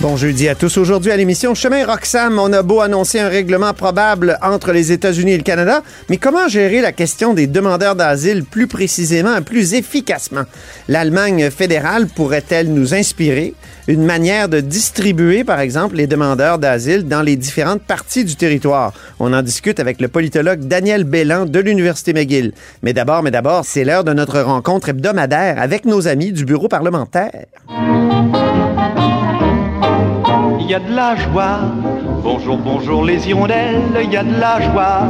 Bon 0.00 0.16
jeudi 0.16 0.48
à 0.48 0.54
tous. 0.54 0.76
Aujourd'hui 0.76 1.10
à 1.10 1.16
l'émission 1.16 1.56
Chemin 1.56 1.84
Roxham, 1.84 2.38
on 2.38 2.52
a 2.52 2.62
beau 2.62 2.80
annoncer 2.80 3.18
un 3.18 3.28
règlement 3.28 3.74
probable 3.74 4.38
entre 4.42 4.70
les 4.70 4.92
États-Unis 4.92 5.32
et 5.32 5.36
le 5.36 5.42
Canada, 5.42 5.82
mais 6.08 6.18
comment 6.18 6.46
gérer 6.46 6.80
la 6.80 6.92
question 6.92 7.34
des 7.34 7.48
demandeurs 7.48 7.96
d'asile 7.96 8.44
plus 8.44 8.68
précisément 8.68 9.36
et 9.36 9.40
plus 9.40 9.74
efficacement? 9.74 10.44
L'Allemagne 10.86 11.50
fédérale 11.50 12.06
pourrait-elle 12.06 12.72
nous 12.72 12.94
inspirer? 12.94 13.54
Une 13.88 14.04
manière 14.04 14.48
de 14.48 14.60
distribuer, 14.60 15.42
par 15.42 15.58
exemple, 15.58 15.96
les 15.96 16.06
demandeurs 16.06 16.60
d'asile 16.60 17.08
dans 17.08 17.22
les 17.22 17.34
différentes 17.34 17.82
parties 17.82 18.24
du 18.24 18.36
territoire? 18.36 18.92
On 19.18 19.32
en 19.32 19.42
discute 19.42 19.80
avec 19.80 20.00
le 20.00 20.06
politologue 20.06 20.60
Daniel 20.60 21.02
Bellan 21.02 21.44
de 21.44 21.58
l'Université 21.58 22.12
McGill. 22.12 22.52
Mais 22.84 22.92
d'abord, 22.92 23.24
mais 23.24 23.32
d'abord, 23.32 23.64
c'est 23.64 23.82
l'heure 23.82 24.04
de 24.04 24.12
notre 24.12 24.38
rencontre 24.42 24.90
hebdomadaire 24.90 25.60
avec 25.60 25.86
nos 25.86 26.06
amis 26.06 26.30
du 26.30 26.44
bureau 26.44 26.68
parlementaire. 26.68 27.46
A 30.78 30.80
de 30.80 30.94
la 30.94 31.16
joie. 31.16 31.58
Bonjour, 32.22 32.56
bonjour 32.56 33.04
les 33.04 33.28
hirondelles, 33.28 33.82
il 34.00 34.12
y 34.12 34.16
a 34.16 34.22
de 34.22 34.38
la 34.38 34.60
joie. 34.60 35.08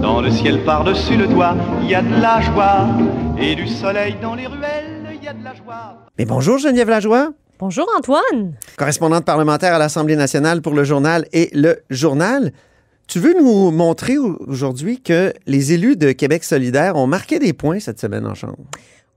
Dans 0.00 0.20
le 0.20 0.30
ciel 0.30 0.62
par-dessus 0.62 1.16
le 1.16 1.26
toit, 1.26 1.56
il 1.82 1.90
y 1.90 1.94
a 1.96 2.02
de 2.02 2.22
la 2.22 2.40
joie. 2.40 2.86
Et 3.36 3.56
du 3.56 3.66
soleil 3.66 4.14
dans 4.22 4.36
les 4.36 4.46
ruelles, 4.46 5.08
il 5.12 5.24
y 5.24 5.26
a 5.26 5.32
de 5.32 5.42
la 5.42 5.56
joie. 5.56 6.06
Mais 6.18 6.24
bonjour 6.24 6.58
Geneviève 6.58 6.88
Lajoie. 6.88 7.32
Bonjour 7.58 7.88
Antoine. 7.98 8.54
correspondante 8.76 9.24
parlementaire 9.24 9.74
à 9.74 9.80
l'Assemblée 9.80 10.14
nationale 10.14 10.62
pour 10.62 10.72
le 10.72 10.84
journal 10.84 11.26
et 11.32 11.50
le 11.52 11.82
journal. 11.90 12.52
Tu 13.08 13.18
veux 13.18 13.34
nous 13.36 13.72
montrer 13.72 14.18
aujourd'hui 14.18 15.02
que 15.02 15.32
les 15.46 15.72
élus 15.72 15.96
de 15.96 16.12
Québec 16.12 16.44
solidaire 16.44 16.94
ont 16.94 17.08
marqué 17.08 17.40
des 17.40 17.52
points 17.52 17.80
cette 17.80 17.98
semaine 17.98 18.24
en 18.24 18.34
Chambre? 18.34 18.58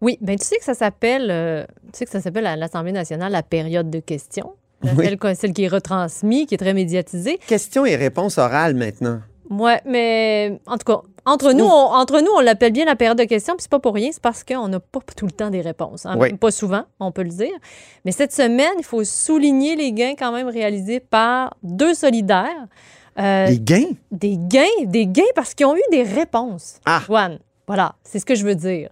Oui, 0.02 0.17
ben 0.19 0.36
tu 0.36 0.47
sais 0.47 0.58
que 0.58 0.63
ça 0.63 0.73
s'appelle, 0.73 1.30
euh, 1.30 1.63
tu 1.93 1.99
sais 1.99 2.05
que 2.05 2.11
ça 2.11 2.21
s'appelle 2.21 2.47
à 2.47 2.55
l'Assemblée 2.55 2.91
nationale 2.91 3.31
la 3.31 3.43
période 3.43 3.91
de 3.91 3.99
questions, 3.99 4.55
Oui. 4.83 5.05
celle, 5.05 5.35
celle 5.35 5.53
qui 5.53 5.63
est 5.63 5.67
retransmise, 5.67 6.45
qui 6.47 6.55
est 6.55 6.57
très 6.57 6.73
médiatisée. 6.73 7.39
Questions 7.47 7.85
et 7.85 7.95
réponses 7.95 8.37
orales 8.37 8.75
maintenant. 8.75 9.19
Ouais, 9.49 9.81
mais 9.85 10.59
en 10.65 10.77
tout 10.77 10.85
cas, 10.85 11.01
entre 11.25 11.51
nous, 11.51 11.65
on, 11.65 11.69
entre 11.69 12.21
nous, 12.21 12.31
on 12.37 12.39
l'appelle 12.39 12.71
bien 12.71 12.85
la 12.85 12.95
période 12.95 13.17
de 13.17 13.25
questions, 13.25 13.53
puis 13.55 13.63
c'est 13.63 13.69
pas 13.71 13.79
pour 13.79 13.93
rien, 13.93 14.09
c'est 14.13 14.21
parce 14.21 14.43
qu'on 14.45 14.69
n'a 14.69 14.79
pas 14.79 15.02
tout 15.15 15.25
le 15.25 15.31
temps 15.33 15.49
des 15.49 15.59
réponses. 15.61 16.05
hein. 16.05 16.15
Oui. 16.17 16.31
Pas 16.33 16.52
souvent, 16.52 16.83
on 17.02 17.11
peut 17.11 17.23
le 17.23 17.29
dire. 17.29 17.52
Mais 18.05 18.11
cette 18.13 18.31
semaine, 18.31 18.71
il 18.79 18.85
faut 18.85 19.03
souligner 19.03 19.75
les 19.75 19.91
gains 19.91 20.13
quand 20.17 20.31
même 20.31 20.47
réalisés 20.47 21.02
par 21.02 21.53
deux 21.63 21.93
solidaires. 21.93 22.67
Euh, 23.19 23.47
Les 23.47 23.59
gains? 23.59 23.89
Des 24.09 24.37
gains, 24.37 24.85
des 24.85 25.05
gains 25.05 25.23
parce 25.35 25.53
qu'ils 25.53 25.65
ont 25.65 25.75
eu 25.75 25.81
des 25.91 26.03
réponses. 26.03 26.75
Ah. 26.85 27.02
Juan, 27.05 27.39
voilà, 27.67 27.95
c'est 28.05 28.19
ce 28.19 28.25
que 28.25 28.35
je 28.35 28.45
veux 28.45 28.55
dire. 28.55 28.89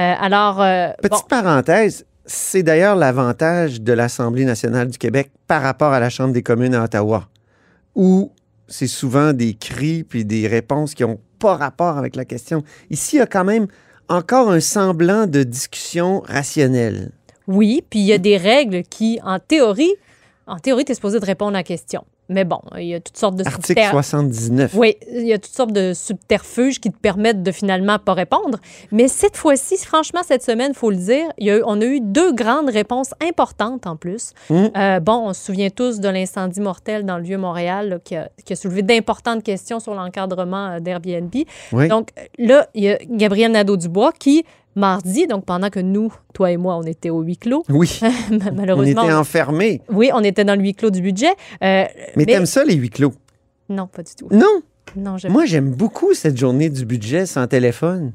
Euh, 0.00 0.14
alors, 0.18 0.62
euh, 0.62 0.88
Petite 1.02 1.10
bon, 1.12 1.28
parenthèse, 1.28 2.06
c'est 2.28 2.62
d'ailleurs 2.62 2.94
l'avantage 2.94 3.80
de 3.80 3.92
l'Assemblée 3.92 4.44
nationale 4.44 4.88
du 4.88 4.98
Québec 4.98 5.30
par 5.46 5.62
rapport 5.62 5.92
à 5.92 5.98
la 5.98 6.10
Chambre 6.10 6.34
des 6.34 6.42
communes 6.42 6.74
à 6.74 6.84
Ottawa, 6.84 7.28
où 7.94 8.30
c'est 8.68 8.86
souvent 8.86 9.32
des 9.32 9.54
cris 9.54 10.04
puis 10.04 10.26
des 10.26 10.46
réponses 10.46 10.94
qui 10.94 11.02
n'ont 11.02 11.18
pas 11.38 11.56
rapport 11.56 11.96
avec 11.96 12.16
la 12.16 12.26
question. 12.26 12.62
Ici, 12.90 13.16
il 13.16 13.18
y 13.20 13.22
a 13.22 13.26
quand 13.26 13.44
même 13.44 13.66
encore 14.08 14.50
un 14.50 14.60
semblant 14.60 15.26
de 15.26 15.42
discussion 15.42 16.20
rationnelle. 16.20 17.12
oui, 17.46 17.82
puis 17.88 18.00
il 18.00 18.06
y 18.06 18.12
a 18.12 18.18
des 18.18 18.36
règles 18.36 18.82
qui, 18.82 19.18
en 19.24 19.38
théorie, 19.38 19.94
en 20.46 20.58
théorie, 20.58 20.84
tu 20.84 20.92
es 20.92 20.94
supposé 20.94 21.18
de 21.18 21.24
répondre 21.24 21.54
à 21.56 21.60
la 21.60 21.64
question. 21.64 22.04
Mais 22.30 22.44
bon, 22.44 22.60
il 22.76 22.84
y 22.84 22.94
a 22.94 23.00
toutes 23.00 23.16
sortes 23.16 23.36
de 23.36 23.46
Article 23.46 23.80
subter- 23.80 23.90
79. 23.90 24.74
Oui, 24.76 24.96
il 25.10 25.26
y 25.26 25.32
a 25.32 25.38
toutes 25.38 25.54
sortes 25.54 25.72
de 25.72 25.94
subterfuges 25.94 26.78
qui 26.78 26.90
te 26.90 26.98
permettent 26.98 27.42
de 27.42 27.52
finalement 27.52 27.98
pas 27.98 28.12
répondre. 28.14 28.58
Mais 28.92 29.08
cette 29.08 29.36
fois-ci, 29.36 29.76
franchement, 29.78 30.20
cette 30.26 30.42
semaine, 30.42 30.74
faut 30.74 30.90
le 30.90 30.96
dire, 30.96 31.24
il 31.38 31.46
y 31.46 31.50
a 31.50 31.56
eu- 31.58 31.62
on 31.64 31.80
a 31.80 31.84
eu 31.84 32.00
deux 32.00 32.32
grandes 32.32 32.68
réponses 32.68 33.12
importantes 33.26 33.86
en 33.86 33.96
plus. 33.96 34.32
Mm. 34.50 34.66
Euh, 34.76 35.00
bon, 35.00 35.28
on 35.28 35.32
se 35.32 35.42
souvient 35.46 35.70
tous 35.70 36.00
de 36.00 36.08
l'incendie 36.08 36.60
mortel 36.60 37.04
dans 37.06 37.16
le 37.16 37.24
Vieux-Montréal 37.24 37.88
là, 37.88 37.98
qui, 37.98 38.14
a, 38.16 38.28
qui 38.44 38.52
a 38.52 38.56
soulevé 38.56 38.82
d'importantes 38.82 39.42
questions 39.42 39.80
sur 39.80 39.94
l'encadrement 39.94 40.72
euh, 40.72 40.80
d'Airbnb. 40.80 41.32
Oui. 41.72 41.88
Donc 41.88 42.10
là, 42.38 42.66
il 42.74 42.84
y 42.84 42.90
a 42.90 42.98
Gabriel 43.10 43.52
Nadeau-Dubois 43.52 44.12
qui, 44.18 44.44
mardi, 44.76 45.26
donc 45.26 45.44
pendant 45.44 45.70
que 45.70 45.80
nous, 45.80 46.12
toi 46.34 46.50
et 46.50 46.56
moi, 46.56 46.76
on 46.76 46.82
était 46.84 47.10
au 47.10 47.20
huis 47.22 47.36
clos, 47.36 47.64
Oui, 47.68 47.98
on 48.30 48.54
malheureusement. 48.54 49.02
était 49.04 49.12
enfermés. 49.12 49.80
Oui, 49.90 50.10
on 50.14 50.22
était 50.22 50.44
dans 50.44 50.54
le 50.54 50.62
huis 50.62 50.74
clos 50.74 50.90
du 50.90 51.02
budget. 51.02 51.32
Euh, 51.62 51.84
Mais, 52.16 52.26
t'aimes 52.26 52.46
ça, 52.46 52.64
les 52.64 52.74
huis 52.74 52.90
clos? 52.90 53.12
Non, 53.68 53.86
pas 53.86 54.02
du 54.02 54.14
tout. 54.14 54.28
Non? 54.30 54.62
Non, 54.96 55.18
j'aime 55.18 55.32
Moi, 55.32 55.44
j'aime 55.44 55.70
beaucoup 55.70 56.14
cette 56.14 56.36
journée 56.38 56.70
du 56.70 56.84
budget 56.84 57.26
sans 57.26 57.46
téléphone. 57.46 58.12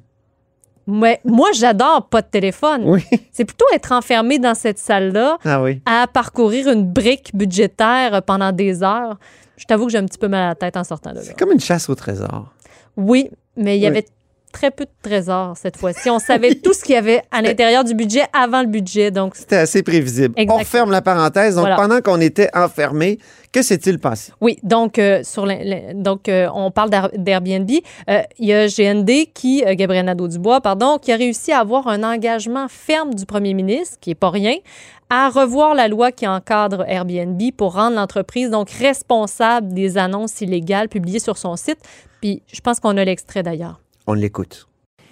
Mais 0.87 1.21
moi, 1.23 1.49
j'adore 1.53 2.07
pas 2.09 2.21
de 2.21 2.27
téléphone. 2.27 2.81
Oui. 2.85 3.03
C'est 3.31 3.45
plutôt 3.45 3.65
être 3.73 3.91
enfermé 3.93 4.39
dans 4.39 4.55
cette 4.55 4.79
salle-là 4.79 5.37
Ah 5.45 5.61
oui. 5.61 5.81
à 5.85 6.07
parcourir 6.07 6.69
une 6.69 6.83
brique 6.85 7.31
budgétaire 7.35 8.21
pendant 8.23 8.51
des 8.51 8.83
heures. 8.83 9.17
Je 9.55 9.65
t'avoue 9.65 9.85
que 9.85 9.91
j'ai 9.91 9.99
un 9.99 10.05
petit 10.05 10.17
peu 10.17 10.27
mal 10.27 10.41
à 10.43 10.47
la 10.49 10.55
tête 10.55 10.75
en 10.75 10.83
sortant 10.83 11.11
de 11.11 11.17
là. 11.17 11.21
C'est 11.23 11.37
comme 11.37 11.51
une 11.51 11.59
chasse 11.59 11.87
au 11.89 11.95
trésor. 11.95 12.51
Oui, 12.97 13.29
mais 13.55 13.77
il 13.77 13.81
y 13.81 13.83
Oui. 13.83 13.87
avait 13.87 14.05
très 14.53 14.71
peu 14.71 14.85
de 14.85 14.89
trésors 15.01 15.57
cette 15.57 15.75
fois-ci. 15.75 16.09
On 16.09 16.19
savait 16.19 16.55
tout 16.55 16.71
ce 16.73 16.83
qu'il 16.83 16.95
y 16.95 16.97
avait 16.97 17.21
à 17.31 17.41
l'intérieur 17.41 17.83
du 17.83 17.93
budget 17.93 18.23
avant 18.31 18.61
le 18.61 18.67
budget. 18.67 19.11
Donc, 19.11 19.35
C'était 19.35 19.57
assez 19.57 19.83
prévisible. 19.83 20.33
Exactement. 20.37 20.55
On 20.55 20.59
referme 20.59 20.91
la 20.91 21.01
parenthèse. 21.01 21.55
Donc, 21.55 21.63
Voilà. 21.63 21.75
pendant 21.75 21.99
qu'on 21.99 22.21
était 22.21 22.49
enfermés, 22.55 23.17
que 23.51 23.61
s'est-il 23.61 23.99
passé? 23.99 24.31
Oui, 24.39 24.57
donc, 24.63 24.97
euh, 24.97 25.21
sur 25.23 25.45
donc 25.95 26.29
euh, 26.29 26.47
on 26.55 26.71
parle 26.71 26.89
d'Air- 26.89 27.09
d'Airbnb. 27.17 27.69
Euh, 28.09 28.21
Il 28.39 28.47
y 28.47 28.53
a 28.53 28.67
GND 28.67 29.27
qui, 29.33 29.63
Gabriel 29.75 30.05
Nadeau-Dubois, 30.05 30.61
pardon, 30.61 30.97
qui 31.01 31.11
a 31.11 31.17
réussi 31.17 31.51
à 31.51 31.59
avoir 31.59 31.87
un 31.87 32.03
engagement 32.03 32.67
ferme 32.69 33.13
du 33.13 33.25
premier 33.25 33.53
ministre, 33.53 33.97
qui 33.99 34.11
est 34.11 34.15
pas 34.15 34.29
rien, 34.29 34.55
à 35.09 35.29
revoir 35.29 35.75
la 35.75 35.87
loi 35.87 36.11
qui 36.11 36.25
encadre 36.27 36.83
Airbnb 36.87 37.39
pour 37.55 37.73
rendre 37.73 37.95
l'entreprise 37.97 38.49
donc 38.49 38.69
responsable 38.71 39.73
des 39.73 39.97
annonces 39.97 40.41
illégales 40.41 40.89
publiées 40.89 41.19
sur 41.19 41.37
son 41.37 41.55
site. 41.55 41.77
Puis 42.21 42.41
je 42.51 42.61
pense 42.61 42.79
qu'on 42.79 42.97
a 42.97 43.03
l'extrait 43.05 43.43
d'ailleurs. 43.43 43.79
On 44.05 44.13
l'écoute. 44.13 44.67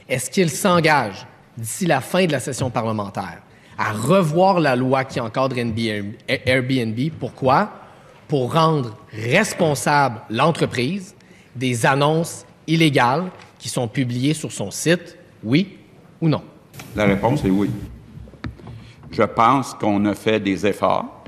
Est-ce 0.09 0.29
qu'il 0.29 0.50
s'engage, 0.50 1.25
d'ici 1.57 1.85
la 1.85 2.02
fin 2.02 2.25
de 2.25 2.31
la 2.31 2.41
session 2.41 2.69
parlementaire, 2.69 3.41
à 3.78 3.94
revoir 3.94 4.59
la 4.59 4.75
loi 4.75 5.06
qui 5.06 5.19
encadre 5.19 5.56
NB 5.57 5.79
Airbnb? 6.28 7.00
Pourquoi? 7.18 7.72
Pour 8.28 8.53
rendre 8.53 8.97
responsable 9.13 10.22
l'entreprise 10.30 11.16
des 11.56 11.85
annonces 11.85 12.46
illégales 12.68 13.31
qui 13.57 13.69
sont 13.69 13.88
publiées 13.88 14.34
sur 14.34 14.51
son 14.51 14.72
site, 14.72 15.18
oui 15.44 15.78
ou 16.19 16.28
non? 16.28 16.44
La 16.96 17.06
réponse 17.06 17.46
est 17.46 17.50
oui. 17.50 17.69
Je 19.12 19.24
pense 19.24 19.74
qu'on 19.74 20.03
a 20.06 20.13
fait 20.13 20.40
des 20.40 20.66
efforts 20.66 21.24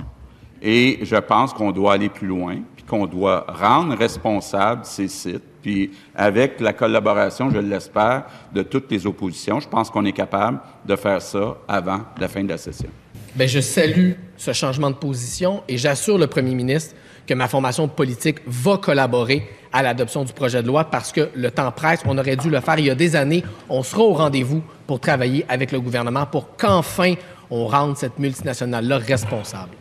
et 0.62 1.00
je 1.02 1.16
pense 1.16 1.54
qu'on 1.54 1.72
doit 1.72 1.94
aller 1.94 2.10
plus 2.10 2.28
loin, 2.28 2.58
puis 2.76 2.86
qu'on 2.86 3.06
doit 3.06 3.46
rendre 3.48 3.96
responsables 3.96 4.86
ces 4.86 5.08
sites. 5.08 5.44
Puis 5.64 5.92
avec 6.14 6.60
la 6.60 6.74
collaboration, 6.74 7.50
je 7.50 7.58
l'espère, 7.58 8.26
de 8.54 8.62
toutes 8.62 8.92
les 8.92 9.08
oppositions, 9.08 9.60
je 9.60 9.68
pense 9.68 9.90
qu'on 9.90 10.06
est 10.06 10.12
capable 10.12 10.60
de 10.86 10.96
faire 10.96 11.22
ça 11.22 11.58
avant 11.68 12.02
la 12.20 12.28
fin 12.28 12.44
de 12.44 12.50
la 12.50 12.58
session. 12.58 12.90
Bien, 13.34 13.48
je 13.48 13.62
salue 13.62 14.12
ce 14.38 14.54
changement 14.54 14.92
de 14.92 14.96
position 14.96 15.64
et 15.68 15.78
j'assure 15.78 16.20
le 16.20 16.28
premier 16.28 16.54
ministre 16.54 16.94
que 17.26 17.34
ma 17.34 17.48
formation 17.48 17.88
politique 17.88 18.40
va 18.46 18.78
collaborer 18.78 19.50
à 19.72 19.82
l'adoption 19.82 20.26
du 20.26 20.34
projet 20.34 20.62
de 20.62 20.68
loi 20.68 20.84
parce 20.84 21.12
que 21.12 21.30
le 21.34 21.50
temps 21.50 21.72
presse. 21.72 22.02
On 22.06 22.18
aurait 22.18 22.36
dû 22.36 22.50
le 22.50 22.60
faire 22.60 22.78
il 22.78 22.86
y 22.86 22.90
a 22.90 22.96
des 22.96 23.16
années. 23.16 23.44
On 23.70 23.82
sera 23.82 24.04
au 24.04 24.14
rendez-vous 24.14 24.62
pour 24.86 25.00
travailler 25.00 25.46
avec 25.48 25.72
le 25.72 25.80
gouvernement 25.80 26.26
pour 26.26 26.58
qu'enfin 26.58 27.16
on 27.50 27.68
rende 27.68 27.98
cette 27.98 28.20
multinationale-là 28.20 28.98
responsable. 28.98 29.76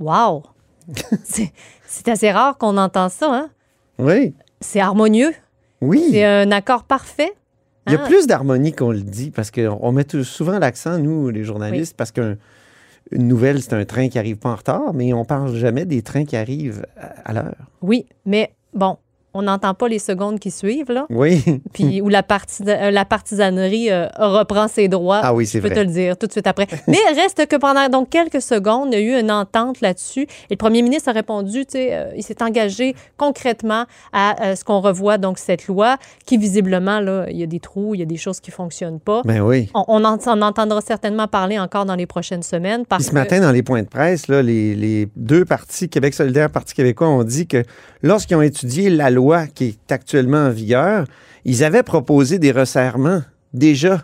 Wow! 0.00 0.44
C'est 1.86 2.08
assez 2.08 2.30
rare 2.30 2.56
qu'on 2.58 2.78
entend 2.78 3.08
ça, 3.08 3.32
hein? 3.32 3.50
Oui. 4.02 4.34
C'est 4.60 4.80
harmonieux. 4.80 5.32
Oui. 5.80 6.08
C'est 6.10 6.24
un 6.24 6.50
accord 6.52 6.84
parfait. 6.84 7.32
Il 7.86 7.92
y 7.92 7.96
a 7.96 8.00
Ah. 8.02 8.06
plus 8.06 8.26
d'harmonie 8.26 8.72
qu'on 8.72 8.92
le 8.92 9.00
dit 9.02 9.30
parce 9.30 9.50
qu'on 9.50 9.78
on 9.80 9.90
met 9.92 10.06
souvent 10.22 10.58
l'accent, 10.58 10.98
nous, 10.98 11.30
les 11.30 11.42
journalistes, 11.42 11.96
parce 11.96 12.12
qu'une 12.12 12.36
nouvelle, 13.10 13.60
c'est 13.60 13.72
un 13.74 13.84
train 13.84 14.08
qui 14.08 14.18
arrive 14.18 14.36
pas 14.36 14.50
en 14.50 14.54
retard, 14.56 14.94
mais 14.94 15.12
on 15.12 15.24
parle 15.24 15.54
jamais 15.56 15.84
des 15.84 16.02
trains 16.02 16.24
qui 16.24 16.36
arrivent 16.36 16.86
à, 16.96 17.30
à 17.30 17.32
l'heure. 17.32 17.56
Oui, 17.80 18.06
mais 18.24 18.52
bon, 18.72 18.98
on 19.34 19.42
n'entend 19.42 19.74
pas 19.74 19.88
les 19.88 19.98
secondes 19.98 20.38
qui 20.38 20.50
suivent, 20.50 20.90
là. 20.92 21.06
Oui. 21.10 21.42
Puis 21.72 22.00
où 22.00 22.08
la, 22.08 22.22
parti- 22.22 22.62
euh, 22.66 22.90
la 22.90 23.04
partisanerie 23.04 23.90
euh, 23.90 24.06
reprend 24.18 24.68
ses 24.68 24.88
droits. 24.88 25.20
Ah 25.22 25.34
oui, 25.34 25.46
c'est 25.46 25.58
Je 25.58 25.62
peux 25.62 25.68
vrai. 25.72 25.82
te 25.82 25.86
le 25.88 25.92
dire 25.92 26.16
tout 26.16 26.26
de 26.26 26.32
suite 26.32 26.46
après. 26.46 26.66
Mais 26.88 26.98
reste 27.16 27.46
que 27.46 27.56
pendant 27.56 27.88
donc 27.88 28.10
quelques 28.10 28.42
secondes, 28.42 28.88
il 28.92 28.98
y 29.00 29.02
a 29.02 29.16
eu 29.16 29.20
une 29.20 29.30
entente 29.30 29.80
là-dessus. 29.80 30.22
Et 30.22 30.28
le 30.52 30.56
premier 30.56 30.82
ministre 30.82 31.08
a 31.08 31.12
répondu, 31.12 31.64
tu 31.64 31.72
sais, 31.72 31.88
euh, 31.92 32.10
il 32.16 32.22
s'est 32.22 32.42
engagé 32.42 32.94
concrètement 33.16 33.84
à 34.12 34.42
euh, 34.50 34.56
ce 34.56 34.64
qu'on 34.64 34.80
revoit 34.80 35.16
donc 35.18 35.38
cette 35.38 35.66
loi 35.66 35.96
qui 36.26 36.36
visiblement 36.36 37.00
là, 37.00 37.26
il 37.30 37.36
y 37.38 37.42
a 37.42 37.46
des 37.46 37.60
trous, 37.60 37.94
il 37.94 37.98
y 38.00 38.02
a 38.02 38.06
des 38.06 38.16
choses 38.16 38.40
qui 38.40 38.50
fonctionnent 38.50 39.00
pas. 39.00 39.22
Ben 39.24 39.40
oui. 39.40 39.70
On, 39.74 39.84
on 39.88 40.04
en, 40.04 40.18
on 40.26 40.42
entendra 40.42 40.80
certainement 40.82 41.26
parler 41.28 41.58
encore 41.58 41.86
dans 41.86 41.94
les 41.96 42.06
prochaines 42.06 42.42
semaines 42.42 42.84
parce 42.86 43.04
Puis 43.04 43.06
ce 43.06 43.10
que 43.12 43.14
matin, 43.16 43.40
dans 43.40 43.52
les 43.52 43.62
points 43.62 43.82
de 43.82 43.88
presse, 43.88 44.28
là, 44.28 44.42
les, 44.42 44.74
les 44.74 45.08
deux 45.16 45.44
partis, 45.44 45.88
Québec 45.88 46.12
solidaire, 46.14 46.50
Parti 46.50 46.74
québécois, 46.74 47.08
ont 47.08 47.22
dit 47.24 47.46
que 47.46 47.62
lorsqu'ils 48.02 48.36
ont 48.36 48.42
étudié 48.42 48.90
la 48.90 49.08
loi 49.10 49.21
qui 49.54 49.64
est 49.88 49.92
actuellement 49.92 50.46
en 50.46 50.50
vigueur, 50.50 51.06
ils 51.44 51.64
avaient 51.64 51.82
proposé 51.82 52.38
des 52.38 52.52
resserrements 52.52 53.22
déjà 53.52 54.02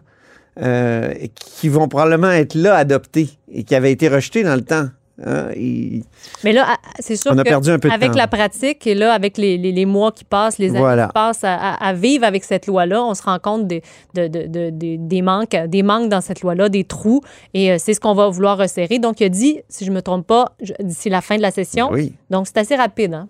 euh, 0.60 1.14
qui 1.34 1.68
vont 1.68 1.86
probablement 1.88 2.30
être 2.32 2.54
là 2.54 2.74
adoptés 2.76 3.30
et 3.52 3.62
qui 3.64 3.74
avaient 3.74 3.92
été 3.92 4.08
rejetés 4.08 4.42
dans 4.42 4.56
le 4.56 4.62
temps. 4.62 4.88
Hein, 5.24 5.48
et- 5.56 6.02
Mais 6.44 6.52
là, 6.52 6.76
c'est 7.00 7.16
sûr 7.16 7.32
On 7.34 7.38
a 7.38 7.42
que 7.42 7.48
perdu 7.48 7.70
un 7.70 7.78
peu 7.80 7.88
de 7.88 7.94
avec 7.94 8.10
temps. 8.12 8.16
la 8.18 8.28
pratique 8.28 8.86
et 8.86 8.94
là, 8.94 9.12
avec 9.12 9.36
les, 9.36 9.58
les- 9.58 9.72
les 9.72 9.84
mois 9.86 10.12
qui 10.12 10.24
passent, 10.24 10.58
les 10.58 10.70
années 10.70 10.78
Voilà. 10.78 11.06
qui 11.06 11.12
passent 11.12 11.42
à, 11.42 11.92
vivre 11.92 12.24
avec 12.24 12.44
cette 12.44 12.66
loi-là, 12.68 13.02
on 13.04 13.14
se 13.14 13.22
rend 13.24 13.38
compte 13.40 13.66
des, 13.66 13.82
de- 14.14 14.28
de- 14.28 14.46
de- 14.46 14.70
des- 14.70 14.96
des 14.96 15.22
manques, 15.22 15.56
des 15.66 15.82
manques 15.82 16.08
dans 16.08 16.20
cette 16.20 16.40
loi-là, 16.42 16.68
des 16.68 16.84
trous, 16.84 17.20
et 17.54 17.72
euh, 17.72 17.76
c'est 17.80 17.94
ce 17.94 18.00
qu'on 18.00 18.14
va 18.14 18.28
vouloir 18.28 18.58
resserrer. 18.58 18.98
Donc, 19.00 19.20
il 19.20 19.24
a 19.24 19.28
dit, 19.28 19.60
si 19.68 19.84
je 19.84 19.90
ne 19.90 19.96
me 19.96 20.02
trompe 20.02 20.26
pas, 20.26 20.52
d'ici 20.80 21.08
la 21.10 21.20
fin 21.20 21.36
de 21.36 21.42
la 21.42 21.50
session. 21.50 21.88
oui. 21.92 22.12
Donc, 22.30 22.46
c'est 22.46 22.58
assez 22.58 22.76
rapide. 22.76 23.14
Hein? 23.14 23.28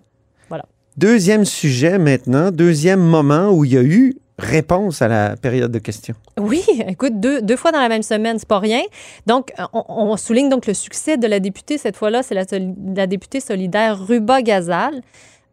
Deuxième 0.99 1.45
sujet 1.45 1.97
maintenant, 1.97 2.51
deuxième 2.51 2.99
moment 2.99 3.51
où 3.51 3.63
il 3.63 3.71
y 3.71 3.77
a 3.77 3.81
eu 3.81 4.17
réponse 4.37 5.01
à 5.01 5.07
la 5.07 5.37
période 5.37 5.71
de 5.71 5.79
questions. 5.79 6.15
Oui, 6.37 6.61
écoute, 6.89 7.21
deux, 7.21 7.41
deux 7.41 7.55
fois 7.55 7.71
dans 7.71 7.79
la 7.79 7.87
même 7.87 8.03
semaine, 8.03 8.37
c'est 8.37 8.45
pas 8.45 8.59
rien. 8.59 8.81
Donc, 9.25 9.53
on, 9.71 10.17
souligne 10.17 10.49
donc 10.49 10.67
le 10.67 10.73
succès 10.73 11.15
de 11.15 11.25
la 11.25 11.39
députée. 11.39 11.77
Cette 11.77 11.95
fois-là, 11.95 12.21
c'est 12.21 12.35
la 12.35 13.07
députée 13.07 13.39
solidaire 13.39 13.97
Ruba 14.05 14.41
Gazal. 14.41 15.01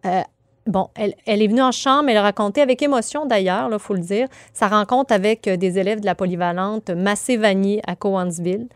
Euh, 0.04 0.20
bon, 0.66 0.88
elle, 0.94 1.14
est 1.26 1.46
venue 1.46 1.62
en 1.62 1.72
chambre, 1.72 2.08
elle 2.08 2.16
a 2.16 2.22
raconté 2.22 2.60
avec 2.60 2.82
émotion 2.82 3.26
d'ailleurs, 3.26 3.68
il 3.72 3.78
faut 3.78 3.94
le 3.94 4.00
dire, 4.00 4.28
sa 4.52 4.68
rencontre 4.68 5.12
avec 5.12 5.46
euh, 5.48 5.56
des 5.56 5.78
élèves 5.78 6.00
de 6.00 6.06
la 6.06 6.14
polyvalente 6.14 6.90
Massé-Vanier 6.90 7.82
à 7.86 7.96
Cowansville, 7.96 8.66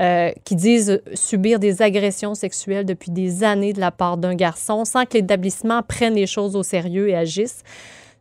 euh, 0.00 0.30
qui 0.44 0.56
disent 0.56 1.02
subir 1.14 1.58
des 1.58 1.82
agressions 1.82 2.34
sexuelles 2.34 2.86
depuis 2.86 3.10
des 3.10 3.44
années 3.44 3.72
de 3.72 3.80
la 3.80 3.90
part 3.90 4.16
d'un 4.16 4.34
garçon 4.34 4.84
sans 4.84 5.04
que 5.04 5.14
l'établissement 5.14 5.82
prenne 5.82 6.14
les 6.14 6.26
choses 6.26 6.56
au 6.56 6.62
sérieux 6.62 7.08
et 7.08 7.16
agisse. 7.16 7.62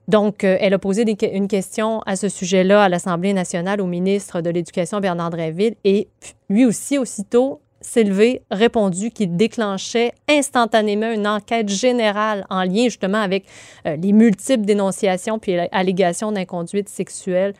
Donc, 0.08 0.44
euh, 0.44 0.58
elle 0.60 0.74
a 0.74 0.80
posé 0.80 1.06
une 1.32 1.48
question 1.48 2.02
à 2.08 2.16
ce 2.16 2.30
sujet-là 2.30 2.82
à 2.84 2.90
l'Assemblée 2.90 3.34
nationale 3.34 3.80
au 3.80 3.86
ministre 3.86 4.42
de 4.42 4.50
l'Éducation, 4.50 5.00
Bernard 5.00 5.30
Drinville, 5.30 5.76
et 5.84 6.08
lui 6.50 6.66
aussi, 6.66 6.98
aussitôt, 6.98 7.62
levé, 7.96 8.42
répondu 8.52 9.12
qu'il 9.12 9.36
déclenchait 9.36 10.14
instantanément 10.30 11.12
une 11.12 11.28
enquête 11.28 11.70
générale 11.70 12.46
en 12.50 12.64
lien 12.64 12.86
justement 12.86 13.22
avec 13.22 13.46
euh, 13.86 13.96
les 13.96 14.14
multiples 14.14 14.66
dénonciations 14.66 15.40
puis 15.40 15.58
allégations 15.72 16.32
d'inconduite 16.32 16.90
sexuelle 16.90 17.54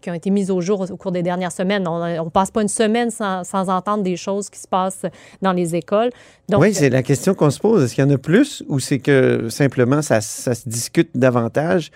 qui 0.00 0.10
ont 0.10 0.14
été 0.14 0.30
mises 0.30 0.50
au 0.50 0.60
jour 0.60 0.80
au, 0.80 0.90
au 0.90 0.96
cours 0.96 1.12
des 1.12 1.22
dernières 1.22 1.52
semaines. 1.52 1.86
On 1.86 2.24
ne 2.24 2.30
passe 2.30 2.50
pas 2.50 2.62
une 2.62 2.68
semaine 2.68 3.10
sans, 3.10 3.44
sans 3.44 3.68
entendre 3.68 4.02
des 4.02 4.16
choses 4.16 4.48
qui 4.48 4.58
se 4.58 4.66
passent 4.66 5.04
dans 5.42 5.52
les 5.52 5.74
écoles. 5.76 6.10
Donc, 6.48 6.62
oui, 6.62 6.72
c'est 6.72 6.90
la 6.90 7.02
question 7.02 7.34
qu'on 7.34 7.50
se 7.50 7.60
pose. 7.60 7.84
Est-ce 7.84 7.94
qu'il 7.94 8.04
y 8.04 8.06
en 8.06 8.10
a 8.10 8.18
plus 8.18 8.64
ou 8.68 8.80
c'est 8.80 8.98
que 8.98 9.48
simplement 9.50 10.02
ça, 10.02 10.20
ça 10.20 10.54
se 10.54 10.68
discute 10.68 11.10
davantage? 11.14 11.90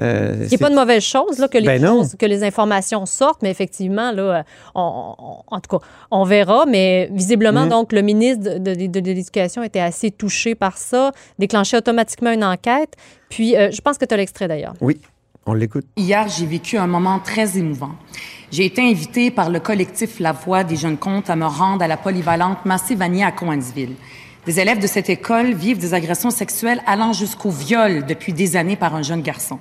Euh, 0.00 0.32
Il 0.34 0.38
n'y 0.40 0.44
a 0.46 0.48
c'est- 0.48 0.58
pas 0.58 0.70
de 0.70 0.74
mauvaise 0.74 1.02
chose 1.02 1.38
là, 1.38 1.48
que, 1.48 1.58
les 1.58 1.66
Ben 1.66 1.84
choses- 1.84 2.16
que 2.18 2.26
les 2.26 2.42
informations 2.42 3.04
sortent, 3.06 3.42
mais 3.42 3.50
effectivement, 3.50 4.12
là, 4.12 4.44
on- 4.74 5.14
on- 5.18 5.54
en 5.54 5.60
tout 5.60 5.76
cas, 5.78 5.84
on 6.10 6.24
verra. 6.24 6.64
Mais 6.66 7.08
visiblement, 7.12 7.66
Mm. 7.66 7.68
donc, 7.70 7.92
le 7.92 8.02
ministre 8.02 8.42
de, 8.44 8.58
de- 8.58 8.86
de- 8.86 9.00
de 9.00 9.06
l'Éducation 9.10 9.62
était 9.62 9.80
assez 9.80 10.10
touché 10.10 10.54
par 10.54 10.78
ça, 10.78 11.12
déclenché 11.38 11.76
automatiquement 11.76 12.30
une 12.32 12.44
enquête. 12.44 12.94
Puis, 13.28 13.56
euh, 13.56 13.70
je 13.70 13.80
pense 13.80 13.98
que 13.98 14.04
tu 14.04 14.14
as 14.14 14.16
l'extrait 14.16 14.48
d'ailleurs. 14.48 14.74
Oui, 14.80 14.98
on 15.46 15.52
l'écoute. 15.54 15.86
Hier, 15.96 16.26
j'ai 16.28 16.46
vécu 16.46 16.78
un 16.78 16.86
moment 16.86 17.18
très 17.18 17.58
émouvant. 17.58 17.92
J'ai 18.50 18.64
été 18.64 18.82
invitée 18.82 19.30
par 19.30 19.48
le 19.50 19.60
collectif 19.60 20.18
La 20.18 20.32
Voix 20.32 20.64
des 20.64 20.76
jeunes 20.76 20.96
comptes 20.98 21.30
à 21.30 21.36
me 21.36 21.46
rendre 21.46 21.84
à 21.84 21.88
la 21.88 21.96
polyvalente 21.96 22.64
Massé-Vanier 22.64 23.22
à 23.24 23.30
Cowansville. 23.32 23.94
Des 24.50 24.58
élèves 24.58 24.80
de 24.80 24.88
cette 24.88 25.08
école 25.08 25.54
vivent 25.54 25.78
des 25.78 25.94
agressions 25.94 26.32
sexuelles 26.32 26.82
allant 26.84 27.12
jusqu'au 27.12 27.50
viol 27.50 28.04
depuis 28.04 28.32
des 28.32 28.56
années 28.56 28.74
par 28.74 28.96
un 28.96 29.02
jeune 29.02 29.22
garçon. 29.22 29.60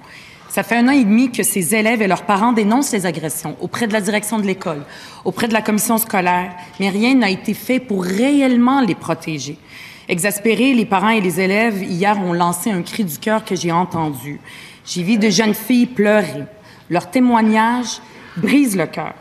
Ça 0.49 0.63
fait 0.63 0.77
un 0.77 0.87
an 0.87 0.93
et 0.93 1.03
demi 1.03 1.31
que 1.31 1.43
ces 1.43 1.75
élèves 1.75 2.01
et 2.01 2.07
leurs 2.07 2.23
parents 2.23 2.53
dénoncent 2.53 2.93
les 2.93 3.05
agressions 3.05 3.55
auprès 3.61 3.85
de 3.85 3.93
la 3.93 4.01
direction 4.01 4.39
de 4.39 4.47
l'école, 4.47 4.81
auprès 5.25 5.47
de 5.47 5.53
la 5.53 5.61
commission 5.61 5.99
scolaire, 5.99 6.55
mais 6.79 6.89
rien 6.89 7.13
n'a 7.13 7.29
été 7.29 7.53
fait 7.53 7.79
pour 7.79 8.03
réellement 8.03 8.81
les 8.81 8.95
protéger. 8.95 9.59
Exaspérés, 10.07 10.73
les 10.73 10.87
parents 10.87 11.09
et 11.09 11.21
les 11.21 11.39
élèves, 11.39 11.83
hier, 11.83 12.19
ont 12.19 12.33
lancé 12.33 12.71
un 12.71 12.81
cri 12.81 13.03
du 13.03 13.19
cœur 13.19 13.45
que 13.45 13.55
j'ai 13.55 13.71
entendu. 13.71 14.39
J'ai 14.87 15.03
vu 15.03 15.19
de 15.19 15.29
jeunes 15.29 15.53
filles 15.53 15.85
pleurer. 15.85 16.45
Leur 16.89 17.11
témoignage 17.11 18.01
brise 18.37 18.75
le 18.75 18.87
cœur. 18.87 19.13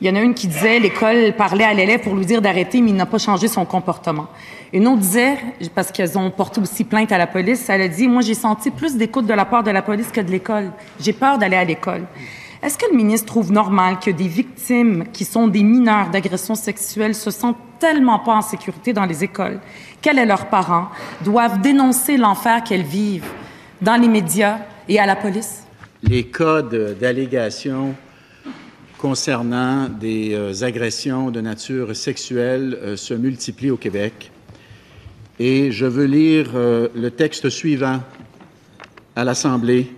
Il 0.00 0.06
y 0.08 0.10
en 0.10 0.16
a 0.16 0.20
une 0.20 0.34
qui 0.34 0.48
disait 0.48 0.78
l'école 0.80 1.32
parlait 1.36 1.64
à 1.64 1.72
l'élève 1.72 2.00
pour 2.00 2.14
lui 2.14 2.26
dire 2.26 2.42
d'arrêter, 2.42 2.80
mais 2.82 2.90
il 2.90 2.96
n'a 2.96 3.06
pas 3.06 3.18
changé 3.18 3.48
son 3.48 3.64
comportement. 3.64 4.26
Une 4.72 4.86
autre 4.88 4.98
disait, 4.98 5.36
parce 5.74 5.92
qu'elles 5.92 6.18
ont 6.18 6.30
porté 6.30 6.60
aussi 6.60 6.84
plainte 6.84 7.12
à 7.12 7.18
la 7.18 7.26
police, 7.28 7.68
elle 7.68 7.80
a 7.82 7.88
dit 7.88 8.08
Moi, 8.08 8.22
j'ai 8.22 8.34
senti 8.34 8.70
plus 8.70 8.96
d'écoute 8.96 9.26
de 9.26 9.32
la 9.32 9.44
part 9.44 9.62
de 9.62 9.70
la 9.70 9.82
police 9.82 10.08
que 10.10 10.20
de 10.20 10.30
l'école. 10.30 10.72
J'ai 11.00 11.12
peur 11.12 11.38
d'aller 11.38 11.56
à 11.56 11.64
l'école. 11.64 12.02
Est-ce 12.62 12.76
que 12.78 12.86
le 12.90 12.96
ministre 12.96 13.26
trouve 13.26 13.52
normal 13.52 13.98
que 14.04 14.10
des 14.10 14.26
victimes 14.26 15.04
qui 15.12 15.24
sont 15.24 15.46
des 15.48 15.62
mineurs 15.62 16.08
d'agressions 16.10 16.54
sexuelles 16.54 17.14
se 17.14 17.30
sentent 17.30 17.58
tellement 17.78 18.18
pas 18.18 18.34
en 18.36 18.42
sécurité 18.42 18.92
dans 18.92 19.04
les 19.04 19.22
écoles? 19.22 19.60
Qu'elles 20.02 20.18
et 20.18 20.24
leurs 20.26 20.46
parents? 20.46 20.88
Doivent 21.22 21.60
dénoncer 21.60 22.16
l'enfer 22.16 22.64
qu'elles 22.64 22.82
vivent 22.82 23.28
dans 23.82 24.00
les 24.00 24.08
médias 24.08 24.58
et 24.88 24.98
à 24.98 25.06
la 25.06 25.14
police? 25.16 25.60
les 26.02 26.24
cas 26.24 26.60
de- 26.60 26.94
d'allégations 27.00 27.94
concernant 29.04 29.90
des 29.90 30.32
euh, 30.32 30.64
agressions 30.64 31.30
de 31.30 31.42
nature 31.42 31.94
sexuelle 31.94 32.78
euh, 32.80 32.96
se 32.96 33.12
multiplient 33.12 33.70
au 33.70 33.76
Québec. 33.76 34.32
Et 35.38 35.72
je 35.72 35.84
veux 35.84 36.06
lire 36.06 36.52
euh, 36.54 36.88
le 36.96 37.10
texte 37.10 37.50
suivant 37.50 38.00
à 39.14 39.24
l'Assemblée. 39.24 39.92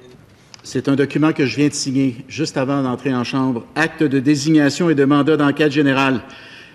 C'est 0.65 0.89
un 0.89 0.97
document 0.97 1.33
que 1.33 1.47
je 1.47 1.55
viens 1.55 1.69
de 1.69 1.73
signer 1.73 2.17
juste 2.27 2.57
avant 2.57 2.83
d'entrer 2.83 3.15
en 3.15 3.23
Chambre. 3.23 3.65
Acte 3.77 4.03
de 4.03 4.19
désignation 4.19 4.91
et 4.91 4.97
de 4.97 5.05
mandat 5.05 5.37
d'enquête 5.37 5.71
générale. 5.71 6.23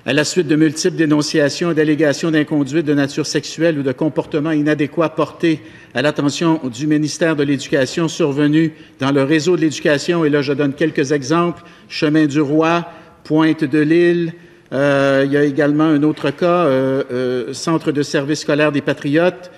À 0.03 0.13
la 0.13 0.23
suite 0.23 0.47
de 0.47 0.55
multiples 0.55 0.95
dénonciations 0.95 1.69
et 1.69 1.75
d'allégations 1.75 2.31
d'inconduite 2.31 2.87
de 2.87 2.93
nature 2.95 3.27
sexuelle 3.27 3.77
ou 3.77 3.83
de 3.83 3.91
comportements 3.91 4.49
inadéquats 4.49 5.09
portés 5.09 5.61
à 5.93 6.01
l'attention 6.01 6.59
du 6.73 6.87
ministère 6.87 7.35
de 7.35 7.43
l'Éducation 7.43 8.07
survenus 8.07 8.71
dans 8.99 9.11
le 9.11 9.21
réseau 9.21 9.55
de 9.55 9.61
l'éducation, 9.61 10.25
et 10.25 10.31
là 10.31 10.41
je 10.41 10.53
donne 10.53 10.73
quelques 10.73 11.11
exemples, 11.11 11.61
Chemin 11.87 12.25
du 12.25 12.41
Roi, 12.41 12.83
Pointe 13.23 13.63
de 13.63 13.77
l'Île, 13.77 14.33
euh, 14.73 15.21
il 15.23 15.33
y 15.33 15.37
a 15.37 15.43
également 15.43 15.83
un 15.83 16.01
autre 16.01 16.31
cas, 16.31 16.65
euh, 16.65 17.03
euh, 17.11 17.53
Centre 17.53 17.91
de 17.91 18.01
service 18.01 18.39
scolaire 18.39 18.71
des 18.71 18.81
Patriotes, 18.81 19.51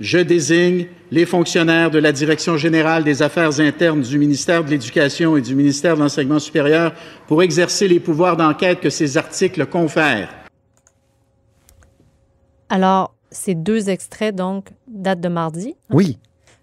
je 0.00 0.18
désigne 0.18 0.86
les 1.10 1.26
fonctionnaires 1.26 1.90
de 1.90 1.98
la 1.98 2.10
Direction 2.12 2.56
générale 2.56 3.04
des 3.04 3.20
affaires 3.22 3.60
internes 3.60 4.00
du 4.00 4.18
ministère 4.18 4.64
de 4.64 4.70
l'Éducation 4.70 5.36
et 5.36 5.42
du 5.42 5.54
ministère 5.54 5.94
de 5.94 6.00
l'Enseignement 6.00 6.38
supérieur 6.38 6.94
pour 7.28 7.42
exercer 7.42 7.86
les 7.86 8.00
pouvoirs 8.00 8.36
d'enquête 8.36 8.80
que 8.80 8.88
ces 8.90 9.18
articles 9.18 9.66
confèrent. 9.66 10.30
Alors, 12.70 13.14
ces 13.30 13.54
deux 13.54 13.90
extraits, 13.90 14.34
donc, 14.34 14.68
datent 14.88 15.20
de 15.20 15.28
mardi. 15.28 15.74
Oui, 15.90 16.18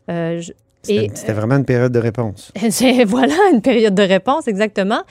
Euh, 0.10 0.40
je- 0.40 0.54
c'était 0.88 1.16
c'était 1.16 1.34
vraiment 1.34 1.56
une 1.58 1.66
période 1.66 1.92
de 1.92 2.00
réponse. 2.00 2.52
Voilà 3.06 3.34
une 3.54 3.62
période 3.62 3.94
de 3.96 4.04
réponse, 4.04 4.48
exactement. 4.48 5.02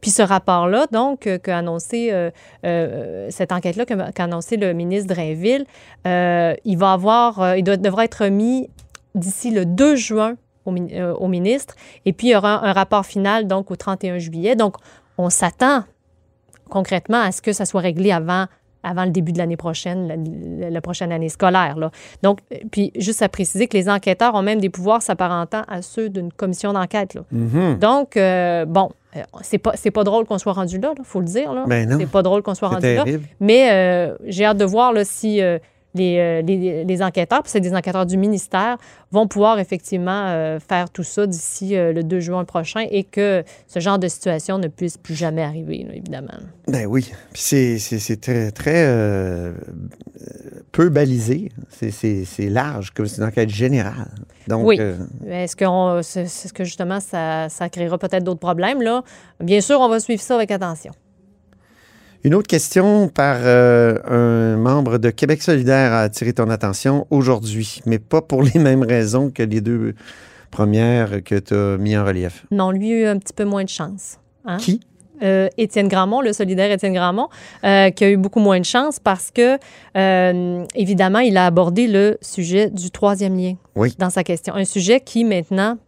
Puis 0.00 0.10
ce 0.10 0.22
rapport-là, 0.22 0.86
donc, 0.92 1.26
euh, 1.26 1.38
qu'a 1.38 1.58
annoncé, 1.58 2.10
euh, 2.12 2.30
euh, 2.64 3.28
cette 3.30 3.52
enquête-là 3.52 3.84
qu'a 3.86 4.24
annoncé 4.24 4.56
le 4.56 4.72
ministre 4.72 5.14
Drainville, 5.14 5.64
euh, 6.06 6.54
il 6.64 6.76
va 6.78 6.92
avoir, 6.92 7.40
euh, 7.40 7.56
il 7.56 7.62
doit, 7.64 7.76
devra 7.76 8.04
être 8.04 8.24
remis 8.24 8.68
d'ici 9.14 9.50
le 9.50 9.64
2 9.64 9.96
juin 9.96 10.34
au, 10.64 10.70
min- 10.72 10.88
euh, 10.92 11.14
au 11.14 11.28
ministre. 11.28 11.74
Et 12.04 12.12
puis, 12.12 12.28
il 12.28 12.30
y 12.32 12.36
aura 12.36 12.66
un 12.66 12.72
rapport 12.72 13.06
final, 13.06 13.46
donc, 13.46 13.70
au 13.70 13.76
31 13.76 14.18
juillet. 14.18 14.56
Donc, 14.56 14.76
on 15.18 15.30
s'attend 15.30 15.84
concrètement 16.68 17.20
à 17.20 17.32
ce 17.32 17.40
que 17.40 17.52
ça 17.52 17.64
soit 17.64 17.80
réglé 17.80 18.10
avant 18.12 18.46
avant 18.86 19.04
le 19.04 19.10
début 19.10 19.32
de 19.32 19.38
l'année 19.38 19.56
prochaine, 19.56 20.06
la, 20.60 20.70
la 20.70 20.80
prochaine 20.80 21.12
année 21.12 21.28
scolaire. 21.28 21.76
Là. 21.76 21.90
Donc, 22.22 22.38
euh, 22.52 22.58
puis 22.70 22.92
juste 22.96 23.20
à 23.20 23.28
préciser 23.28 23.66
que 23.66 23.76
les 23.76 23.88
enquêteurs 23.88 24.34
ont 24.34 24.42
même 24.42 24.60
des 24.60 24.70
pouvoirs 24.70 25.02
s'apparentant 25.02 25.62
à 25.68 25.82
ceux 25.82 26.08
d'une 26.08 26.32
commission 26.32 26.72
d'enquête. 26.72 27.18
Mhm. 27.32 27.78
Donc, 27.78 28.16
euh, 28.16 28.64
bon, 28.64 28.90
euh, 29.16 29.22
c'est 29.42 29.58
pas, 29.58 29.72
pas 29.72 30.04
drôle 30.04 30.24
qu'on 30.24 30.38
soit 30.38 30.52
rendu 30.52 30.78
là, 30.78 30.94
il 30.98 31.04
faut 31.04 31.20
le 31.20 31.26
dire. 31.26 31.52
Là. 31.52 31.64
Ben. 31.66 31.96
C'est 31.98 32.10
pas 32.10 32.22
drôle 32.22 32.42
qu'on 32.42 32.54
soit 32.54 32.68
rendu 32.68 32.94
là. 32.94 33.04
terrible. 33.04 33.24
Mais 33.40 33.70
euh, 33.70 34.16
j'ai 34.24 34.44
hâte 34.44 34.58
de 34.58 34.64
voir 34.64 34.92
là, 34.92 35.04
si 35.04 35.42
euh, 35.42 35.58
les, 35.96 36.18
euh, 36.18 36.42
les- 36.42 36.84
les 36.84 37.02
enquêteurs, 37.02 37.42
puis 37.42 37.50
c'est 37.50 37.60
des 37.60 37.74
enquêteurs 37.74 38.06
du 38.06 38.16
ministère, 38.16 38.76
vont 39.10 39.26
pouvoir 39.26 39.58
effectivement 39.58 40.26
euh, 40.28 40.58
faire 40.60 40.90
tout 40.90 41.02
ça 41.02 41.26
d'ici 41.26 41.76
euh, 41.76 41.92
le 41.92 42.02
2 42.02 42.20
juin 42.20 42.44
prochain 42.44 42.84
et 42.90 43.04
que 43.04 43.42
ce 43.66 43.80
genre 43.80 43.98
de 43.98 44.08
situation 44.08 44.58
ne 44.58 44.68
puisse 44.68 44.96
plus 44.96 45.14
jamais 45.14 45.42
arriver, 45.42 45.84
là, 45.88 45.94
évidemment. 45.94 46.34
Ben 46.68 46.86
oui. 46.86 47.10
Puis 47.32 47.42
c'est- 47.42 47.78
c'est 47.78 47.98
c'est 47.98 48.20
très, 48.20 48.50
très 48.50 48.84
euh, 48.86 49.52
peu 50.72 50.88
balisé. 50.88 51.50
C'est- 51.70 52.48
large, 52.50 52.90
comme 52.92 53.06
c'est 53.06 53.18
une 53.20 53.24
enquête 53.28 53.48
générale. 53.50 54.10
Donc, 54.48 54.66
Oui. 54.66 54.76
que, 54.76 54.94
est-ce 55.28 56.52
que 56.52 56.64
justement 56.64 57.00
ça, 57.00 57.48
ça 57.48 57.68
créera 57.68 57.98
peut-être 57.98 58.22
d'autres 58.24 58.40
problèmes? 58.40 58.82
Là? 58.82 59.02
Bien 59.40 59.60
sûr, 59.60 59.80
on 59.80 59.88
va 59.88 59.98
suivre 60.00 60.22
ça 60.22 60.34
avec 60.36 60.50
attention. 60.50 60.92
Une 62.24 62.34
autre 62.34 62.48
question 62.48 63.08
par 63.08 63.36
euh, 63.40 63.98
un 64.06 64.56
membre 64.56 64.98
de 64.98 65.10
Québec 65.10 65.42
solidaire 65.42 65.92
a 65.92 66.00
attiré 66.02 66.32
ton 66.32 66.50
attention 66.50 67.06
aujourd'hui, 67.10 67.80
mais 67.86 67.98
pas 67.98 68.20
pour 68.22 68.42
les 68.42 68.58
mêmes 68.58 68.82
raisons 68.82 69.30
que 69.30 69.42
les 69.42 69.60
deux 69.60 69.94
premières 70.50 71.22
que 71.22 71.36
tu 71.38 71.54
as 71.54 71.76
mis 71.78 71.96
en 71.96 72.04
relief. 72.04 72.44
Non, 72.50 72.70
lui 72.70 72.92
a 72.92 72.96
eu 72.96 73.06
un 73.06 73.18
petit 73.18 73.32
peu 73.32 73.44
moins 73.44 73.64
de 73.64 73.68
chance. 73.68 74.18
hein? 74.44 74.56
Qui? 74.58 74.80
Euh, 75.22 75.48
Étienne 75.56 75.88
Grandmont, 75.88 76.20
le 76.20 76.32
solidaire 76.34 76.70
Étienne 76.70 76.92
Grandmont, 76.92 77.28
euh, 77.64 77.88
qui 77.90 78.04
a 78.04 78.10
eu 78.10 78.18
beaucoup 78.18 78.40
moins 78.40 78.60
de 78.60 78.66
chance 78.66 78.98
parce 79.00 79.30
que, 79.30 79.56
euh, 79.96 80.64
évidemment, 80.74 81.20
il 81.20 81.38
a 81.38 81.46
abordé 81.46 81.86
le 81.86 82.18
sujet 82.20 82.68
du 82.68 82.90
troisième 82.90 83.34
lien 83.38 83.54
Oui. 83.76 83.94
dans 83.98 84.10
sa 84.10 84.24
question. 84.24 84.54
Un 84.54 84.66
sujet 84.66 85.00
qui, 85.00 85.24
maintenant, 85.24 85.78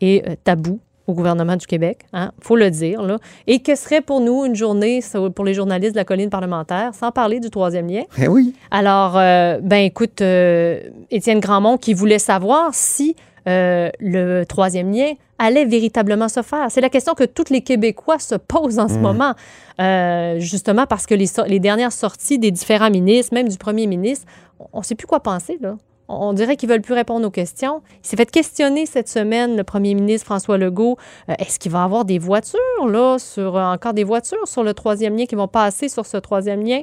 est 0.00 0.38
tabou 0.44 0.78
au 1.08 1.14
gouvernement 1.14 1.56
du 1.56 1.66
Québec, 1.66 2.00
il 2.12 2.28
faut 2.40 2.54
le 2.54 2.70
dire. 2.70 3.02
Là. 3.02 3.16
Et 3.48 3.58
que 3.60 3.74
serait 3.74 4.00
pour 4.02 4.20
nous 4.20 4.44
une 4.44 4.54
journée, 4.54 5.00
pour 5.34 5.44
les 5.44 5.54
journalistes 5.54 5.92
de 5.94 5.96
la 5.98 6.04
colline 6.04 6.30
parlementaire, 6.30 6.92
sans 6.94 7.10
parler 7.10 7.40
du 7.40 7.50
troisième 7.50 7.88
lien? 7.88 8.02
Eh 8.18 8.28
oui. 8.28 8.54
Alors, 8.70 9.16
euh, 9.16 9.58
ben 9.62 9.78
écoute, 9.84 10.20
euh, 10.20 10.80
Étienne 11.10 11.40
Grandmont 11.40 11.78
qui 11.78 11.94
voulait 11.94 12.18
savoir 12.20 12.70
si 12.74 13.16
euh, 13.48 13.88
le 13.98 14.44
troisième 14.44 14.92
lien 14.92 15.12
allait 15.38 15.64
véritablement 15.64 16.28
se 16.28 16.42
faire. 16.42 16.66
C'est 16.70 16.80
la 16.82 16.90
question 16.90 17.14
que 17.14 17.24
tous 17.24 17.44
les 17.50 17.62
Québécois 17.62 18.18
se 18.18 18.34
posent 18.34 18.78
en 18.78 18.88
ce 18.88 18.94
Mm. 18.94 19.00
moment, 19.00 19.32
euh, 19.80 20.38
justement 20.40 20.84
parce 20.86 21.06
que 21.06 21.14
les, 21.14 21.26
so- 21.26 21.44
les 21.46 21.60
dernières 21.60 21.92
sorties 21.92 22.38
des 22.38 22.50
différents 22.50 22.90
ministres, 22.90 23.32
même 23.32 23.48
du 23.48 23.56
premier 23.56 23.86
ministre, 23.86 24.26
on 24.72 24.80
ne 24.80 24.84
sait 24.84 24.96
plus 24.96 25.06
quoi 25.06 25.20
penser, 25.20 25.56
là. 25.60 25.76
On 26.10 26.32
dirait 26.32 26.56
qu'ils 26.56 26.68
veulent 26.70 26.80
plus 26.80 26.94
répondre 26.94 27.26
aux 27.26 27.30
questions. 27.30 27.82
Il 28.02 28.06
s'est 28.08 28.16
fait 28.16 28.30
questionner 28.30 28.86
cette 28.86 29.08
semaine, 29.08 29.56
le 29.56 29.64
premier 29.64 29.94
ministre 29.94 30.24
François 30.24 30.56
Legault. 30.56 30.96
Euh, 31.28 31.34
Est-ce 31.38 31.58
qu'il 31.58 31.70
va 31.70 31.80
y 31.80 31.84
avoir 31.84 32.04
des 32.06 32.18
voitures, 32.18 32.58
là, 32.88 33.18
sur, 33.18 33.56
euh, 33.56 33.72
encore 33.72 33.92
des 33.92 34.04
voitures 34.04 34.46
sur 34.48 34.62
le 34.64 34.72
troisième 34.72 35.16
lien 35.16 35.26
qui 35.26 35.34
vont 35.34 35.48
passer 35.48 35.88
sur 35.90 36.06
ce 36.06 36.16
troisième 36.16 36.62
lien? 36.64 36.80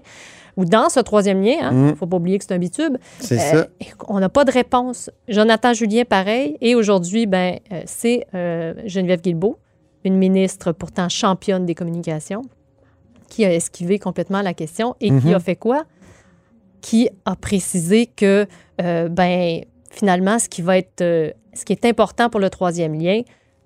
Ou 0.57 0.63
dans 0.65 0.89
ce 0.89 0.99
troisième 0.99 1.41
lien? 1.41 1.55
Il 1.71 1.77
ne 1.85 1.91
Mm. 1.91 1.95
faut 1.95 2.05
pas 2.07 2.17
oublier 2.17 2.37
que 2.37 2.45
c'est 2.47 2.53
un 2.53 2.59
bitube. 2.59 2.97
C'est 3.19 3.37
ça. 3.39 3.67
On 4.07 4.19
n'a 4.19 4.29
pas 4.29 4.45
de 4.45 4.51
réponse. 4.51 5.09
Jonathan 5.27 5.73
Julien, 5.73 6.03
pareil. 6.05 6.55
Et 6.61 6.75
aujourd'hui, 6.75 7.25
ben, 7.25 7.57
euh, 7.71 7.81
c'est 7.85 8.25
euh, 8.35 8.73
Geneviève 8.85 9.21
Guilbeault, 9.21 9.57
une 10.05 10.17
ministre 10.17 10.71
pourtant 10.71 11.09
championne 11.09 11.65
des 11.65 11.73
communications, 11.75 12.43
qui 13.27 13.43
a 13.43 13.51
esquivé 13.53 13.97
complètement 13.99 14.41
la 14.43 14.53
question 14.53 14.95
et 15.01 15.07
qui 15.09 15.13
Mhm. 15.29 15.33
a 15.33 15.39
fait 15.39 15.55
quoi? 15.55 15.83
Qui 16.85 17.09
a 17.25 17.35
précisé 17.35 18.05
que, 18.05 18.45
euh, 18.79 19.09
ben, 19.09 19.61
finalement, 19.89 20.37
ce 20.37 20.47
qui 20.47 20.61
va 20.61 20.77
être, 20.77 21.01
euh, 21.01 21.31
ce 21.55 21.65
qui 21.65 21.73
est 21.73 21.83
important 21.85 22.29
pour 22.29 22.39
le 22.39 22.51
troisième 22.51 22.93
lien, 22.93 23.21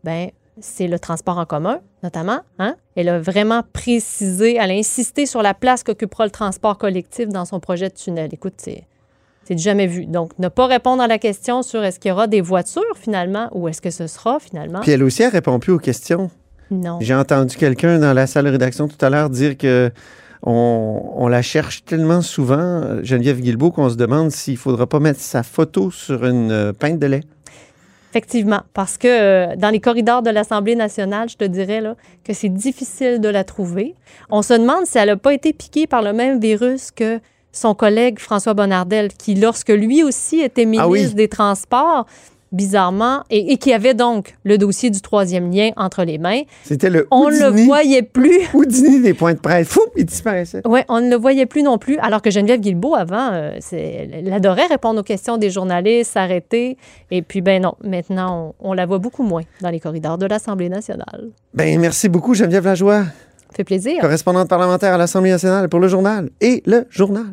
ben, 0.06 0.30
c'est 0.62 0.88
le 0.88 1.00
transport 1.00 1.38
en 1.38 1.46
commun, 1.46 1.82
notamment. 2.02 2.40
Hein? 2.60 2.76
Elle 2.96 3.10
a 3.10 3.20
vraiment 3.20 3.62
précisé, 3.74 4.56
elle 4.56 4.72
a 4.72 4.74
insisté 4.74 5.26
sur 5.26 5.42
la 5.42 5.54
place 5.54 5.84
qu'occupera 5.84 6.24
le 6.24 6.32
transport 6.32 6.78
collectif 6.78 7.28
dans 7.28 7.44
son 7.44 7.60
projet 7.60 7.90
de 7.90 7.94
tunnel. 7.94 8.30
Écoute, 8.32 8.54
c'est 8.58 8.86
jamais 9.58 9.88
vu. 9.88 10.06
Donc, 10.06 10.32
ne 10.40 10.48
pas 10.48 10.68
répondre 10.68 11.04
à 11.04 11.08
la 11.08 11.18
question 11.18 11.62
sur 11.62 11.84
est-ce 11.84 12.00
qu'il 12.00 12.10
y 12.10 12.12
aura 12.14 12.28
des 12.28 12.40
voitures 12.40 12.96
finalement 12.96 13.50
ou 13.52 13.68
est-ce 13.68 13.82
que 13.82 13.92
ce 13.92 14.08
sera 14.08 14.40
finalement. 14.40 14.80
Puis 14.80 14.92
elle 14.92 15.04
aussi, 15.04 15.24
elle 15.24 15.32
répond 15.32 15.60
plus 15.60 15.74
aux 15.74 15.80
questions. 15.80 16.30
Non. 16.72 17.00
J'ai 17.02 17.16
entendu 17.16 17.58
quelqu'un 17.58 18.00
dans 18.00 18.14
la 18.14 18.28
salle 18.28 18.46
de 18.46 18.52
rédaction 18.52 18.88
tout 18.88 19.04
à 19.04 19.10
l'heure 19.10 19.30
dire 19.30 19.58
que 19.58 19.92
on, 20.44 21.02
on 21.16 21.28
la 21.28 21.42
cherche 21.42 21.84
tellement 21.84 22.22
souvent, 22.22 23.04
Geneviève 23.04 23.40
Guilbeault, 23.42 23.72
qu'on 23.72 23.90
se 23.90 23.96
demande 23.96 24.32
s'il 24.32 24.58
faudra 24.58 24.88
pas 24.88 25.00
mettre 25.00 25.20
sa 25.20 25.44
photo 25.44 25.92
sur 25.92 26.26
une 26.26 26.52
euh, 26.52 26.74
pinte 26.74 27.00
de 27.00 27.08
lait. 27.08 27.24
Effectivement, 28.12 28.62
parce 28.74 28.98
que 28.98 29.08
euh, 29.08 29.56
dans 29.56 29.70
les 29.70 29.80
corridors 29.80 30.24
de 30.24 30.32
l'Assemblée 30.32 30.76
nationale, 30.76 31.30
je 31.30 31.36
te 31.36 31.44
dirais 31.44 31.80
là, 31.80 31.96
que 32.24 32.34
c'est 32.34 32.50
difficile 32.50 33.22
de 33.22 33.30
la 33.30 33.44
trouver. 33.44 33.94
On 34.32 34.42
se 34.42 34.54
demande 34.54 34.86
si 34.86 34.98
elle 34.98 35.10
n'a 35.10 35.18
pas 35.18 35.34
été 35.34 35.54
piquée 35.54 35.86
par 35.86 36.02
le 36.02 36.12
même 36.14 36.40
virus 36.40 36.90
que 36.90 37.20
son 37.52 37.76
collègue 37.76 38.20
François 38.20 38.56
Bonnardel, 38.56 39.10
qui, 39.14 39.36
lorsque 39.36 39.70
lui 39.70 40.04
aussi 40.04 40.40
était 40.40 40.66
ministre 40.66 40.86
Ah 40.86 40.90
oui. 40.90 41.14
des 41.14 41.28
Transports, 41.28 42.08
bizarrement, 42.52 43.24
et, 43.30 43.52
et 43.54 43.58
qui 43.58 43.74
avait 43.74 43.94
donc 43.94 44.36
le 44.44 44.58
dossier 44.58 44.90
du 44.90 45.02
troisième 45.02 45.52
lien 45.52 45.72
entre 45.78 46.04
les 46.04 46.18
mains, 46.18 46.42
C'était 46.64 46.90
le 46.90 47.08
on 47.12 47.30
ne 47.30 47.40
le 47.40 47.64
voyait 47.66 48.02
plus. 48.02 48.40
Houdini 48.54 49.02
des 49.02 49.14
points 49.14 49.34
de 49.34 49.40
presse. 49.40 49.68
Fou, 49.68 49.82
il 49.96 50.06
disparaissait. 50.06 50.62
Oui, 50.66 50.80
on 50.90 51.02
ne 51.02 51.10
le 51.10 51.16
voyait 51.16 51.46
plus 51.46 51.64
non 51.64 51.78
plus. 51.78 51.98
Alors 52.00 52.22
que 52.22 52.32
Geneviève 52.32 52.60
Guilbeault, 52.60 52.96
avant, 52.96 53.30
euh, 53.34 53.60
elle 53.72 54.32
adorait 54.34 54.66
répondre 54.68 55.00
aux 55.00 55.04
questions 55.04 55.38
des 55.38 55.50
journalistes, 55.50 56.14
s'arrêter. 56.14 56.78
Et 57.12 57.22
puis, 57.22 57.42
ben 57.42 57.62
non, 57.62 57.76
maintenant, 57.84 58.54
on, 58.60 58.70
on 58.72 58.74
la 58.74 58.86
voit 58.86 59.00
beaucoup 59.00 59.24
moins 59.24 59.44
dans 59.62 59.70
les 59.70 59.80
corridors 59.80 60.18
de 60.18 60.26
l'Assemblée 60.26 60.70
nationale. 60.70 61.30
Ben, 61.54 61.80
merci 61.80 62.10
beaucoup, 62.10 62.34
Geneviève 62.34 62.66
Lajoie, 62.66 63.04
Ça 63.04 63.56
fait 63.56 63.64
plaisir. 63.64 64.02
correspondante 64.02 64.48
parlementaire 64.50 64.94
à 64.94 64.98
l'Assemblée 64.98 65.32
nationale 65.32 65.70
pour 65.70 65.80
le 65.80 65.88
journal 65.88 66.30
et 66.42 66.62
le 66.66 66.86
journal. 66.90 67.26